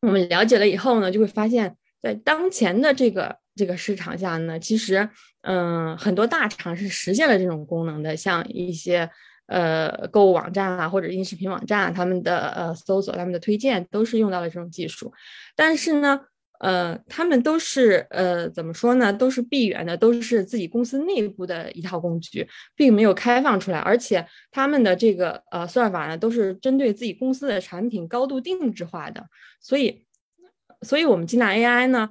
[0.00, 5.08] 我们了解了以后呢，就会发现，在当前的这个这个市场下呢，其实
[5.42, 9.08] 嗯，很多大厂是实现了这种功能的，像一些
[9.46, 15.12] 呃购物网站啊或者音视频网站，啊他们的呃搜索、他们的推荐都是用到了这种技术，
[15.54, 16.22] 但是呢。
[16.62, 19.12] 呃，他们都是呃，怎么说呢？
[19.12, 22.46] 都是闭源的，都是自己公司内部的一套工具，
[22.76, 23.80] 并没有开放出来。
[23.80, 29.26] 而且他们的这个呃算法呢，都是针对自己公司的产品高度定制化的。
[29.60, 30.04] 所以，
[30.82, 32.10] 所以我们金纳 AI 呢，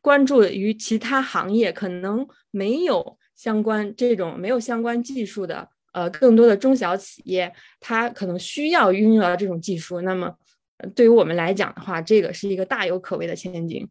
[0.00, 10.00] 关注于其他行业可能没有相关这种没有相关技术的呃更多的中小企业，它可能需要运用到这种技术。
[10.02, 10.36] 那么。
[10.94, 13.88] 对于我们来讲的话，这个是一个大有可为的前景。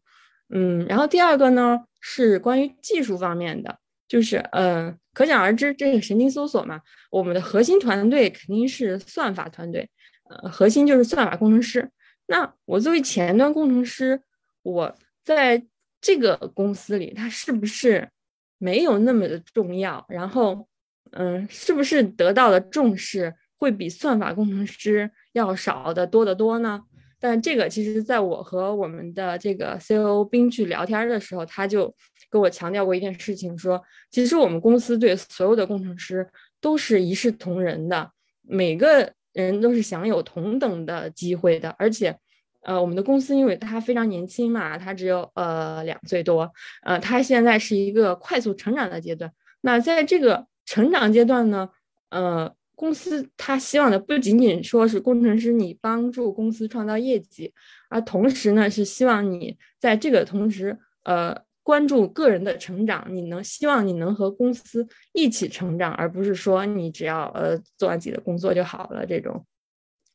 [0.49, 9.89] 嗯，然后第二个呢是关于技术方面的，就是呃，可想而知，这个神经搜索嘛，我们的核心团队肯定是算法团队，
[10.29, 11.89] 呃，核心就是算法工程师。
[12.27, 14.21] 那我作为前端工程师，
[14.61, 15.65] 我在
[15.99, 18.09] 这个公司里，它是不是
[18.57, 20.05] 没有那么的重要？
[20.09, 20.67] 然后，
[21.11, 25.09] 嗯，是不是得到的重视会比算法工程师？
[25.33, 26.81] 要少的多得多呢，
[27.19, 31.93] 但这个其实在我和我们的这个 COO 冰去聊天的时候，他就
[32.29, 36.27] 跟我强调过一件事情，说其实我们公司对所有的工程师
[36.61, 42.15] 都是一视同仁的，每个人都是享有同等的机会的，而且，
[42.61, 46.51] 呃，我们的公司因为它非常年轻嘛，它只有呃两岁多，
[46.83, 49.31] 呃，它现在是一个快速成长的阶段。
[49.61, 51.69] 那在这个成长阶段呢，
[52.09, 57.53] 呃，公司他希望的不仅仅说是工程师你帮助公司创造业绩，
[57.89, 61.43] 而同时呢是希望你在这个同时，呃。
[61.65, 69.05] 关注个人的成长，你能希望你能和公司一起成长，而不是说你只要呃做完自己的工作就好了。
[69.05, 69.45] 这种，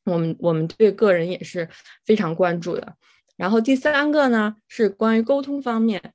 [0.05, 1.67] 我们我们对个人也是
[2.05, 2.97] 非常关注的。
[3.39, 6.13] 然后第三个呢是关于沟通方面，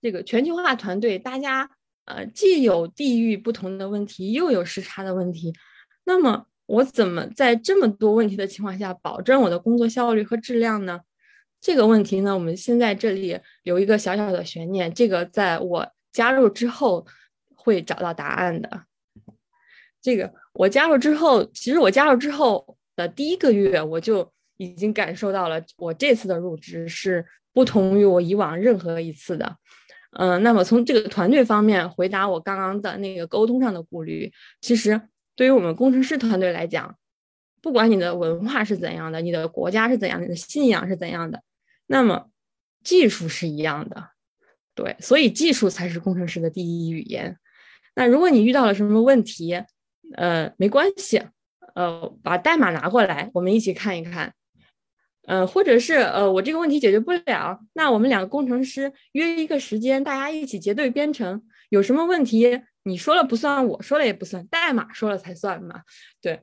[0.00, 1.70] 这个全球化团队大家
[2.10, 5.52] 呃既有地域不同的问题，又有时差的问题，
[6.04, 11.00] 那么我怎么在这么多问题的情况下保证我的工作效率和质量呢？
[11.60, 17.06] 这个问题呢，我们现在这里留一个小小的悬念，这个在我加入之后
[17.54, 18.84] 会找到答案的。
[20.00, 29.56] 这个我加入之后，其实我加入之后的第一个月，我就已经感受到了，我这次的入职是不同于我以往任何一次的。
[30.12, 35.00] 嗯，那么从这个团队方面回答我刚刚的那个沟通上的顾虑，其实
[35.36, 36.96] 对于我们工程师团队来讲，
[37.62, 41.42] 不管你的文化是怎样的，你的国家是怎样的，你的信仰是怎样的。
[41.86, 42.28] 那么，
[42.82, 44.08] 技术是一样的，
[44.74, 47.36] 对，所以技术才是工程师的第一语言。
[47.94, 49.62] 那如果你遇到了什么问题，
[50.16, 51.22] 呃，没关系，
[51.74, 54.34] 呃，把代码拿过来，我们一起看一看。
[55.26, 61.42] 呃，或者是呃，我这个问题解决不了，那我们两个工程师约一个时间，大家一起结对编程。
[61.68, 65.82] 有什么问题，你说了不算，我说了也不算，代码说了才算嘛，
[66.20, 66.40] 对。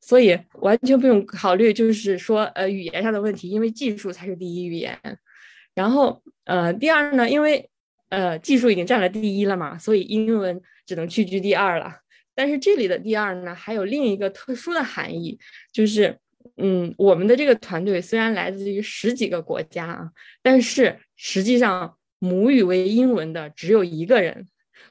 [0.00, 4.96] 所以完全不用考虑，就是说，呃，语言上的问题，因为技术才是第一语言。
[5.74, 7.68] 然后，呃，第二呢，因为
[8.08, 11.96] 呃，技术已经占了第一了嘛，所以英文只能屈居第二了。
[12.34, 15.38] 但是这里的第二呢，还有另一个特殊的含义，
[15.72, 16.16] 就是，
[16.60, 20.10] 嗯，我们的这个团队虽然来自于十几个国家啊，
[20.42, 24.46] 但是实际上母语为英文的只有一个人，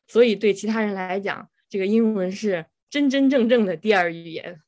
[0.07, 4.61] 所以对其他人来讲，这个英文是真真正正的第二语言。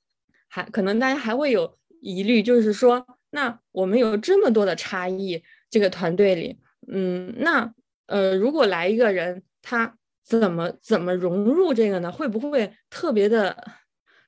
[0.50, 6.60] 还可能大家还会有疑虑，就是说，那我们有这么多的差异，这个团队里，
[6.92, 7.72] 嗯，那
[8.08, 12.12] 呃，如果来一个人，他怎么怎么融入这个呢？
[12.12, 13.56] 会不会特别的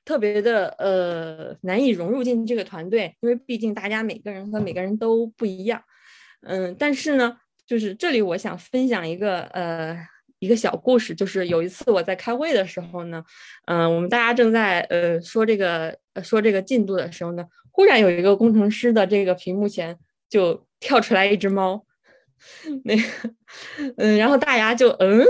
[0.04, 3.16] 特别的呃难以融入进这个团队？
[3.20, 5.82] 因为毕竟大家每个人和每个人都不一样，
[6.42, 7.36] 嗯，但是呢，
[7.66, 9.96] 就是这里我想分享一个呃。
[10.42, 13.22] 一个小故事，就是有一次我在开会的时候呢，
[13.66, 19.96] 嗯，我们大家正在呃说这个说这个进度的时候呢，忽然有一个工程师的这个屏幕前
[20.28, 21.86] 就跳出来一只猫，
[22.82, 23.02] 那个，
[23.98, 25.24] 嗯，然后大家就嗯，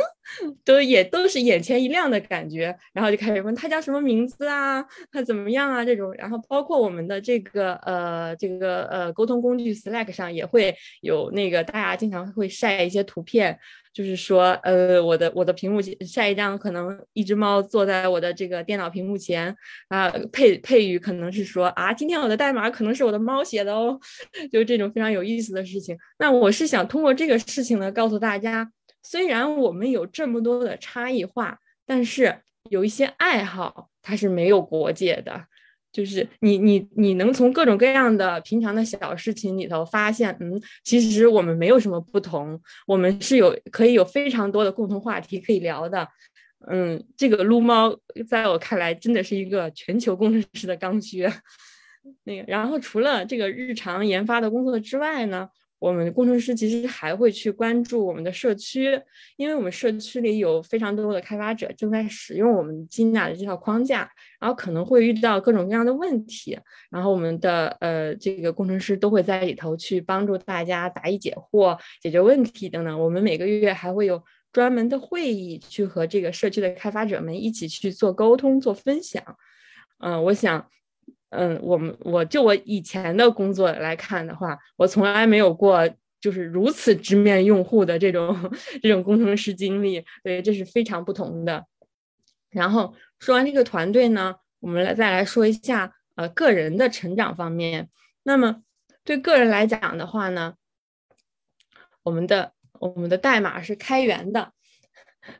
[0.65, 13.59] 都也都是眼前一亮的感觉，然后就开始问他叫什么名字啊，他怎么样啊这种，然后包括我们的这个呃这个呃沟通工具 Slack 上也会有那个大家经常会晒一些图片。
[13.93, 19.55] 就是说，呃，我的我的屏幕晒一张，可能一只猫坐在我的这个电脑屏幕前
[19.89, 24.01] 啊，配配语可能是说啊，今天我的代码可能是我的猫写的哦，
[24.51, 25.95] 就是这种非常有意思的事情。
[26.19, 28.67] 那我是想通过这个事情呢，告诉大家，
[29.03, 32.39] 虽然我们有这么多的差异化，但是
[32.71, 35.47] 有一些爱好它是没有国界的。
[35.93, 46.09] 就是你你你能从各种各样的平常的小事情里头发现，嗯，其实我们没有什么不同，我们是有可以有非常多的共同话题可以聊的，
[46.67, 47.95] 嗯，这个撸猫
[48.27, 51.29] 在我看来真的是一个全球工程师的刚需，
[52.25, 55.51] 那个，然后除了这个日常研发的工作之外呢？
[55.83, 58.97] 我们工程师其实还会去关注我们的社区，
[59.37, 66.57] 因为我们社区里有非常多的开发者正在使用我们金娜的这套框架，然后可能会遇到各种各样的问题，
[66.89, 73.01] 然后我们的呃这个工程师都会在里头去帮助大家答疑解惑、解决问题等等。
[73.01, 79.21] 我们每个月还会有专门的会议去和这个社区的开发者们一起去做沟通、做分享。
[79.99, 80.65] 嗯，我想。
[81.35, 85.89] 嗯，我们我就我以前的工作来看的话，我从来没有过
[86.21, 88.37] 就是如此直面用户的这种
[88.83, 91.65] 这种工程师经历，对，这是非常不同的。
[92.51, 97.89] 然后说完这个团队呢，我们来再来说一下呃个人的成长方面。
[98.25, 98.63] 那么
[99.03, 100.57] 对个人来讲的话呢，
[102.03, 104.53] 我们的我们的代码是开源的，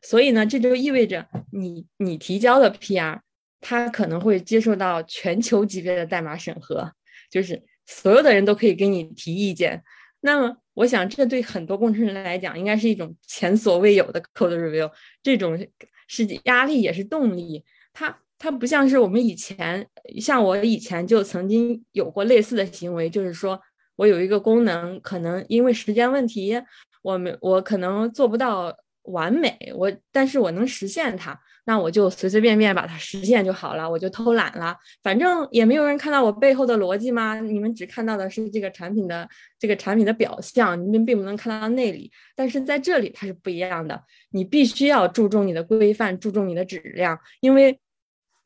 [0.01, 3.21] 所以呢，这就意味着你你提交的 PR。
[3.63, 6.93] 他可能会接受到全球级别的代码审核，
[7.31, 9.83] 就是所有的人都可以给你提意见。
[10.21, 14.91] 那么，我想这对很多工程师来讲，应该是一种前所未有的 code review。
[15.23, 15.59] 这种
[16.07, 17.65] 是压力也是动力。
[17.93, 19.87] 他它不像是我们以前，
[20.21, 23.61] 像我以前就曾经有过类似的行为，就是说
[23.97, 26.61] 我有一个功能，可能因为时间问题，
[27.03, 31.39] 我们我可能做不到完美，我但是我能实现它。
[31.65, 37.39] 那我就随随便便把它实现就好了，我就偷懒了，反正也没有人看到我背后的逻辑嘛。
[37.39, 42.11] 你们只看到的是这个产品的这个产品的表象，你们并不能看到内里。
[42.35, 47.79] 但是在这里它是不一样的，你必须要注重你的规范，注重你的质量，因为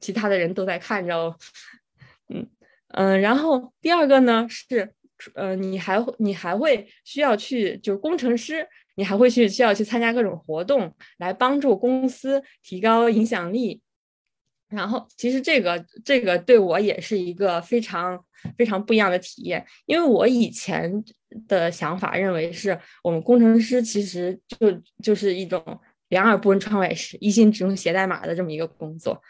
[0.00, 1.36] 其他的人都在看着哦。
[2.28, 2.46] 嗯
[2.88, 4.92] 嗯，然后第二个呢是，
[5.34, 8.66] 呃，你还会你还会需要去就是工程师。
[8.98, 13.82] 你还会去需要去参加各种活动，来帮助公司提高影响力。
[14.70, 18.18] 然后，其实这个这个对我也是一个非常
[18.56, 20.90] 非常不一样的体验，因为我以前
[21.46, 25.62] 的想法认为是我们工程师其实就就是一种
[26.08, 29.20] 两耳不闻窗外事，一心只用写代码的这么一个工作。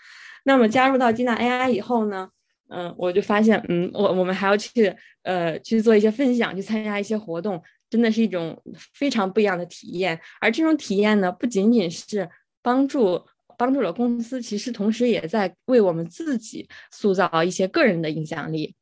[0.45, 2.31] 那么加入到金娜 AI 以后呢，
[2.69, 7.63] 嗯，我就发现，嗯，我我们还要去呃去做一些分享，去参加一些活动。
[7.89, 8.61] 真的是一种
[8.95, 12.29] 非常不一样的体验，而这种体验呢，不仅仅是
[12.61, 13.25] 帮助
[13.57, 18.75] 帮助了公司，其实同时也在为我们自己塑造一些个人的影响力。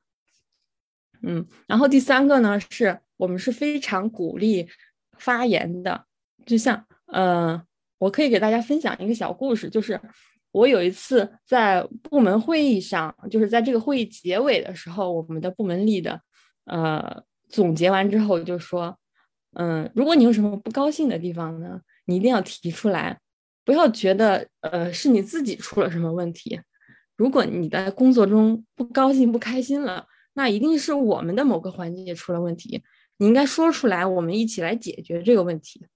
[1.21, 4.67] 嗯，然后第三个呢，是我们是非常鼓励
[5.19, 6.07] 发言的，
[6.47, 7.63] 就像呃，
[7.99, 10.01] 我可以给大家分享一个小故事，就是
[10.55, 16.21] 我有一次在部门会议上，就是在这个会议结尾的时候，我们的部门里的
[16.65, 17.23] 呃。
[17.47, 18.99] 总结完之后就说，
[19.53, 23.21] 嗯，如果你有什么不高兴的地方呢，你一定要提出来，
[23.65, 26.61] 不要觉得呃是你自己出了什么问题。
[27.17, 32.83] 如果你在工作中不高兴、不开心了，那一定是我们的某个环节出了问题。
[33.19, 35.87] 你应该说出来，我们一起来解决这个问题。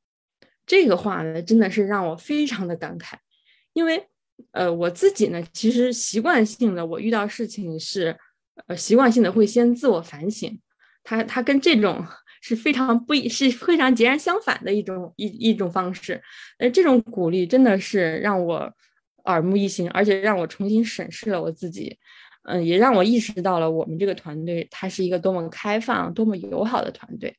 [0.64, 3.14] 这个话呢，真的是让我非常的感慨，
[3.72, 4.06] 因为
[4.52, 8.16] 呃我自己呢，其实习惯性的我遇到事情是，
[8.66, 10.60] 呃习惯性的会先自我反省。
[11.04, 12.04] 他他跟这种
[12.42, 16.22] 是非常不一，是非常截然相反的一种一一种方式。
[16.58, 18.72] 呃，这种鼓励真的是让我
[19.24, 21.98] 耳目一新，而且让我重新审视了我自己。
[22.44, 27.36] 嗯，也让我意识到了我们这个团队它是一个多么开放、多么友好的团队。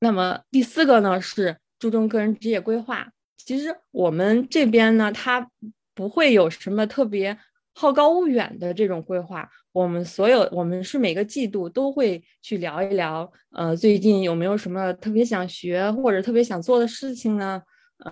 [0.00, 3.13] 那么第四个呢是注重个人职业规划。
[3.44, 5.50] 其实我们这边呢，它
[5.94, 7.38] 不会有什么特别。
[7.76, 17.60] 好高骛远的这种规划，我们所有我们是每个季度都会去聊一聊，呃，最近有没有什么特别想学或者特别想做的事情呢？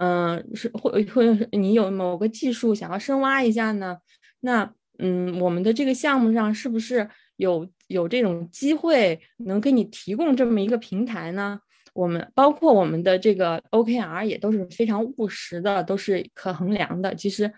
[0.00, 3.98] 嗯，是会会你有某个技术想要深挖一下呢？
[4.40, 4.68] 那
[4.98, 11.60] 嗯，我们的这个项目上是不是有有这种机会能给你提供这么一个平台呢？
[11.92, 17.14] 我们包括我们的这个 OKR 也都是非常务实的，都是可衡量的。
[17.14, 17.52] 其实。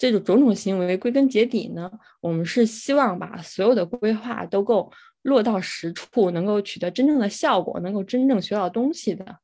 [0.00, 1.90] 这种种种行为，归根结底呢，
[2.22, 9.40] 我们是希望把所有的规划都够落到实处，能够取得真正的效果，能够真正学到东西的。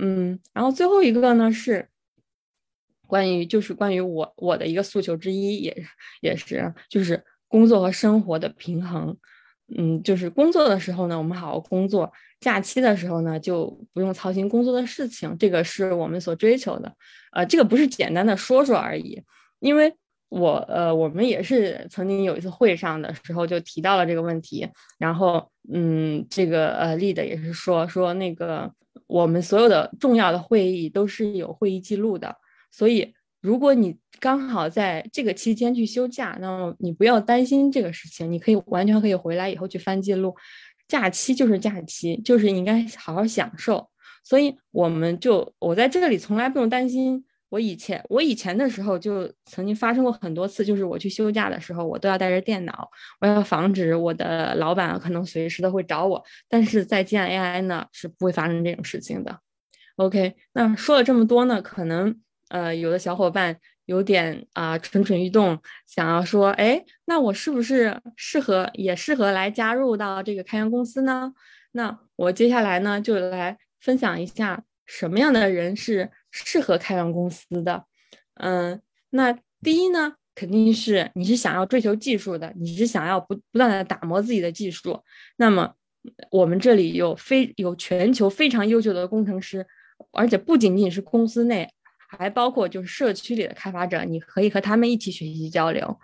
[0.00, 1.88] 嗯，然后最后一个呢是
[3.06, 5.86] 关于，就是关于我我的一个诉求之一，也
[6.20, 9.16] 也是就是工作和生活的平衡。
[9.74, 12.06] 嗯，就是工作的时候呢，我们好好工作；
[12.40, 15.36] 假期的时候呢，就不用操心工作的事情。
[15.38, 16.92] 这个是我们所追求的。
[17.32, 19.20] 呃，这个不是简单的说说而已。
[19.58, 19.92] 因为
[20.28, 28.70] 我呃，我们也是曾经有一次会上的时候就提到了这个问题，然后嗯，这个呃立的也是说说那个
[29.08, 32.36] 我们所有的重要的会议都是有会议记录的，
[32.70, 40.34] 所以如果你刚好在这个期间去休假，那么你不要担心这个事情，你可以完全可以回来以后去翻记录，
[40.88, 43.88] 假期就是假期，就是应该好好享受，
[44.24, 47.24] 所以我们就我在这里从来不用担心。
[47.48, 56.20] 我以前，我以前的时候就曾经发生过很多次，就是我去休假的时候，我都要带着电脑，我要防止我的老板可能随时都会找我。
[56.48, 59.38] 但是在建 AI 呢，是不会发生这种事情的。
[59.94, 62.18] OK，那说了这么多呢，可能
[62.48, 71.32] 呃有的小伙伴有点啊蠢蠢欲动，想要说，哎，那我是不是适合也适合来加入到这个开源公司呢？
[71.72, 76.10] 那我接下来呢就来分享一下什么样的人是。
[76.38, 77.86] 适合开源公司的，
[78.34, 79.32] 嗯，那
[79.62, 85.02] 第一呢，肯定是你是想要追求技术的，你是想要不不断的打磨自己的技术。
[85.38, 85.72] 那么
[86.30, 89.66] 我们这里有非有全球非常优秀的工程师，
[90.12, 91.70] 而且不仅仅是公司内，
[92.08, 95.98] 还包括就是社区里的开发者，你可以和他们一起学习交流。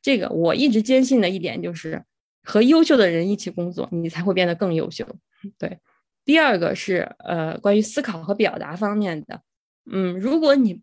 [0.00, 2.02] 这个我一直坚信的一点就是，
[2.42, 5.06] 和优秀的人一起工作，你才会变得更优秀。
[5.58, 5.78] 对，
[6.24, 9.42] 第二个是呃关于思考和表达方面的。
[9.90, 10.80] 嗯，如果你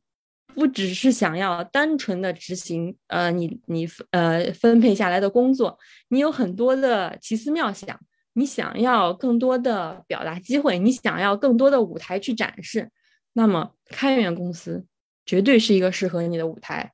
[0.54, 5.78] 不只是想要单纯的执行呃你你呃分配下来的工作，
[6.10, 7.98] 你有很多的奇思妙想，
[8.34, 12.90] 你想要更多的表达机会，你想要更多的舞台去展示，
[13.34, 14.86] 那么开源公司
[15.26, 16.94] 绝对是一个适合你的舞台。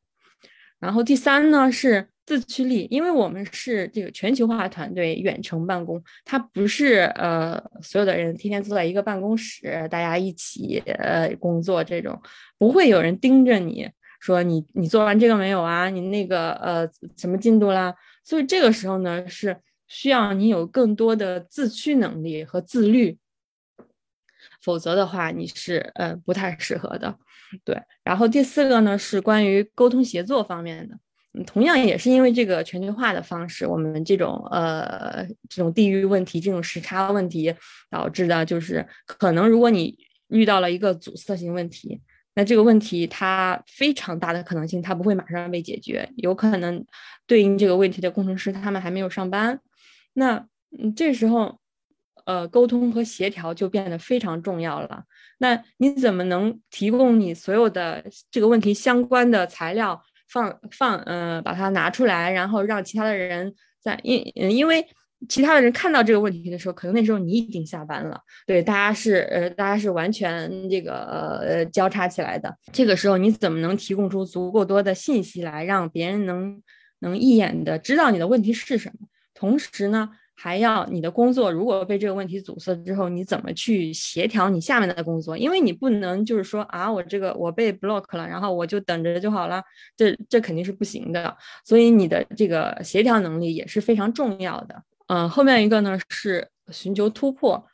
[0.80, 2.10] 然后第三呢是。
[2.28, 12.20] 自驱力，因为我们是这个全球化团队，远程办公，它不是呃所有的人天天坐在一个办公室，大家一起呃工作这种，
[12.58, 13.88] 不会有人盯着你
[14.20, 15.88] 说你你做完这个没有啊？
[15.92, 17.94] 你那个呃什么进度啦？
[18.24, 19.56] 所以这个时候呢是
[19.88, 23.20] 需要你有更多的自驱能力和自律，
[24.66, 27.16] 否则的话你是呃不太适合的。
[27.63, 30.97] 对，然后第四个呢是关于沟通协作方面的。
[31.45, 37.53] 同样也是因为这个全球化的方式，我们这种呃这种地域问题、这种时差问题
[37.89, 39.97] 导致的，就是可能如果你
[40.30, 42.01] 遇到了一个阻塞性问题，
[42.36, 46.86] 那这个问题它非常大的可能性它不会马上被解决，有可能
[47.28, 49.59] 对应这个问题的工程师他们还没有上班，
[50.13, 50.47] 那
[50.80, 51.59] 嗯这时候
[52.26, 55.04] 呃沟通和协调就变得非常重要了。
[55.38, 60.02] 那你怎么能提供你所有的这个问题相关的材料？
[60.28, 64.84] 放放，呃，把它拿出来，然后让其他的人在因，因为
[65.30, 68.20] 其他的人看到这个问题的时候，可能那时候你已经下班了。
[68.48, 72.54] 对，大家是呃，大家是完全这个呃交叉起来的。
[72.74, 76.60] 这个时候你怎么能提供出足够多的信息来，让别人能
[77.00, 79.08] 能一眼的知道你的问题是什么？
[79.36, 80.10] 同时呢？
[80.38, 85.38] 还要你的工作，如果被这个问题阻塞之后，你怎么去协调你下面的工作？
[85.38, 89.64] 因为你不能就是说啊，我这个我被 block 了，然后我就等着就好了，
[89.96, 91.36] 这这肯定是不行的。
[91.64, 94.84] 所以你的这个协调能力也是非常重要的。
[95.08, 97.66] 嗯，后面一个呢是寻求突破。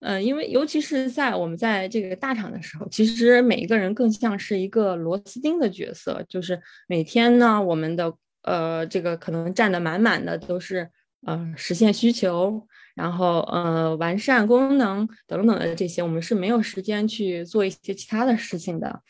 [0.00, 6.58] 嗯，因为尤其是在我们在这个大厂的时候，其实每一个人更像是一个螺丝钉的角色，就是
[6.88, 8.12] 每天呢，我们的
[8.42, 10.90] 呃这个可能占的满满的都是。
[11.26, 19.02] 呃，实现需求，然后呃，完善功能等等的这些，我们是没有时间去做一些其他的事情的。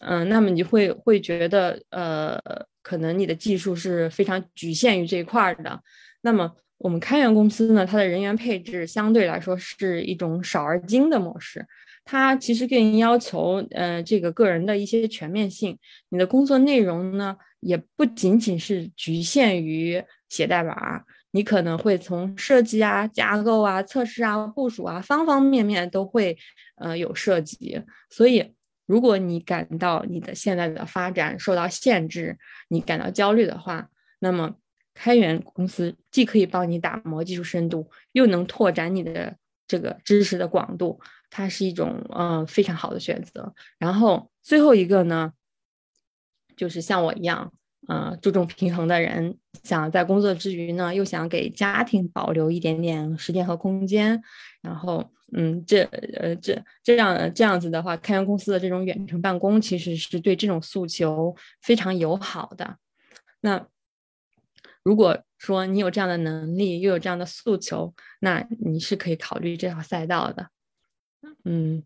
[0.00, 2.40] 嗯，那么你会会觉得，呃，
[2.82, 5.78] 可能你的技术是非常局限于这一块的。
[6.22, 11.66] 那么我们开源公司呢，它的人员配置相对来说是一种少而精的模式，
[12.04, 15.76] 它其实更要求呃这个个人的一些全面性。
[16.08, 21.02] 你的工作内容呢，也不仅仅是局限于写代码。
[21.30, 26.36] 你可能会从设计啊、架构啊、测试啊、部署啊，方方面面都会
[26.76, 27.82] 呃有涉及。
[28.08, 28.54] 所以，
[28.86, 34.54] 如果你感到你的现在的发展受到限制，你感到焦虑的话，那么
[34.94, 40.98] 开源公司既可以帮你打磨技术深度，又能拓展你的这个知识的广度，
[41.28, 43.54] 它是一种嗯非常好的选择。
[43.78, 45.32] 然后最后一个呢，
[46.56, 47.52] 就是像我一样。
[47.88, 49.34] 啊，注重平衡的人，
[49.64, 54.22] 想在工作之余呢，又想给家庭保留一点点时间和空间，
[54.60, 55.82] 然后，嗯，这
[56.20, 62.76] 呃这这样这样子的话，开源公司的这种远程办公其实是对这种诉求非常友好的。
[63.40, 63.66] 那
[64.82, 70.48] 如果说你有这样的能力，又有这样的诉求，那你是可以考虑这条赛道的。
[71.44, 71.82] 嗯。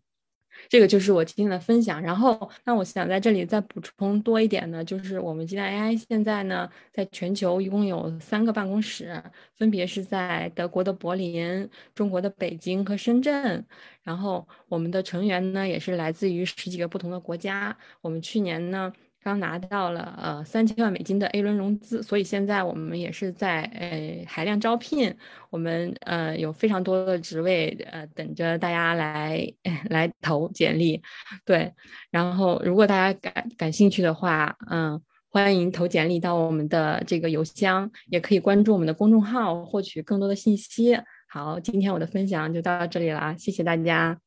[0.73, 9.21] 这个就是我今天的分享，然后那我想在这里再补充多一点呢，就是我们今天 AI 现在呢，在全球一共有三个办公室，
[9.55, 13.63] 分别是在德国的柏林、中国的北京和深圳，
[14.01, 18.91] 然后我们的成员呢也是来自于十几个不同的国家，我们去年呢。
[19.23, 25.15] 刚拿到了呃三千万美金的 A 轮融资，所以现在我们也是在呃海量招聘，
[25.49, 29.51] 我们呃有非常多的职位呃等着大家来
[29.89, 31.01] 来投简历，
[31.45, 31.73] 对，
[32.11, 40.99] 然后如果大家感感兴趣的话，嗯，欢迎投简历到我们的这个邮箱，也可以关注我们的公众号获取更多的信息。
[41.29, 44.22] 好，今天我的分享就到这里了，谢谢大家。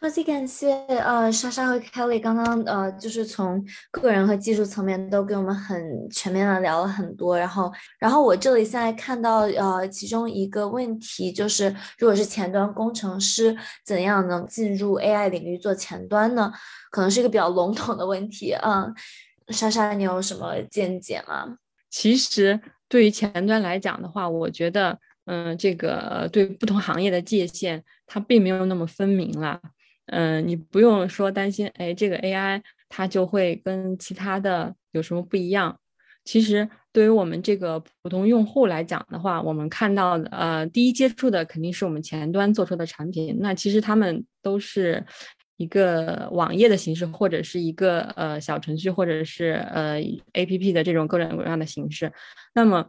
[0.00, 7.38] 超级感谢，呃，莎莎和 Kelly 刚刚呃，就是从个人和技术层面都给我们很全面的聊了很多。
[7.38, 11.68] 然后，然后我这里现在看到呃，其中一个问题就是，
[11.98, 13.54] 如果是前端工程师，
[13.84, 16.50] 怎样能进入 AI 领域做前端呢？
[16.90, 18.52] 可能是一个比较笼统的问题。
[18.62, 18.94] 嗯，
[19.48, 21.56] 莎莎，你有什么见解吗？
[21.90, 22.58] 其实
[22.88, 24.98] 对于前端来讲的话，我觉得，
[25.30, 29.60] 嗯，这个对不同行业的界限，它并没有那么分明了。
[30.06, 35.78] 嗯，你不用说担心，哎，这个 AI 它就会跟其他的有什么不一样？
[36.24, 43.38] 其实对于我们这个普通用户来讲的话，我们看到的，呃，第一接触的肯定是我们前端做出的产品。
[43.38, 45.04] 那其实他们都是
[45.56, 50.00] 一个网页的形式，或者是一个呃小程序，或者是呃
[50.32, 52.12] A P P 的这种各种各样的形式。
[52.52, 52.88] 那么，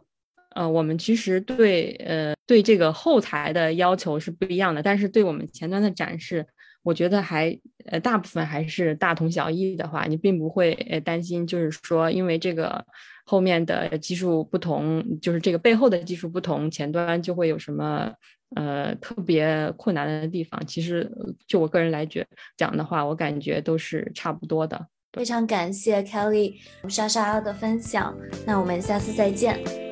[0.54, 6.46] 呃，我们其实对呃对这个后台的要求是不一样的，但是对我们前端的展示。
[6.84, 12.84] 我觉得还呃大部分还是大同小异的话，你并不会呃担心，就是说因为这个
[13.24, 18.12] 后面的技术不同，就是这个背后的技术不同，前端就会有什么
[18.56, 20.60] 呃特别困难的地方。
[20.66, 21.08] 其实
[21.46, 22.26] 就我个人来觉
[22.56, 24.88] 讲的话，我感觉都是差不多的。
[25.12, 26.54] 非常感谢 Kelly
[26.88, 28.12] 莎莎的分享，
[28.44, 29.91] 那我们下次再见。